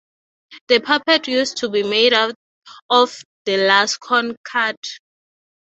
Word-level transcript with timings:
The 0.67 0.79
puppet 0.79 1.27
used 1.27 1.57
to 1.57 1.69
be 1.69 1.83
made 1.83 2.11
out 2.11 2.33
of 2.89 3.21
the 3.45 3.57
last 3.57 3.99
corn 3.99 4.35
cut. 4.43 4.79